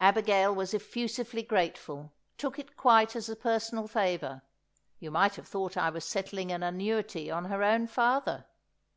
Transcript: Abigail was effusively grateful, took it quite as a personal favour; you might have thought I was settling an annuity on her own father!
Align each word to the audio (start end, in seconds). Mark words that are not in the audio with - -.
Abigail 0.00 0.52
was 0.52 0.74
effusively 0.74 1.44
grateful, 1.44 2.10
took 2.36 2.58
it 2.58 2.76
quite 2.76 3.14
as 3.14 3.28
a 3.28 3.36
personal 3.36 3.86
favour; 3.86 4.42
you 4.98 5.12
might 5.12 5.36
have 5.36 5.46
thought 5.46 5.76
I 5.76 5.90
was 5.90 6.04
settling 6.04 6.50
an 6.50 6.64
annuity 6.64 7.30
on 7.30 7.44
her 7.44 7.62
own 7.62 7.86
father! 7.86 8.46